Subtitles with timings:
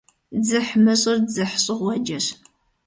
[0.41, 2.25] ДзыхьмыщӀыр дзыхьщӀыгъуэджэщ.